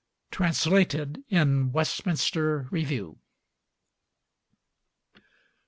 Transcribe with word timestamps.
Translated 0.31 1.23
in 1.29 1.71
Westminster 1.73 2.67
Review. 2.71 3.19